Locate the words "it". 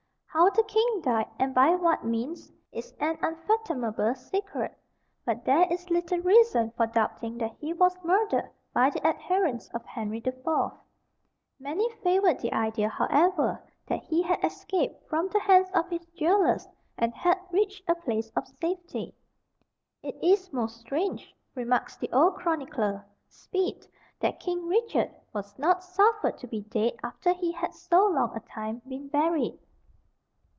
20.01-20.15